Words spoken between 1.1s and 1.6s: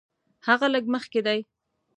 دی.